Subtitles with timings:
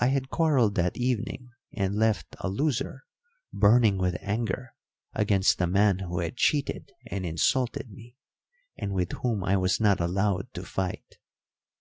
[0.00, 3.04] I had quarrelled that evening and left a loser,
[3.52, 4.74] burning with anger
[5.12, 8.16] against the man who had cheated and insulted me,
[8.76, 11.16] and with whom I was not allowed to fight.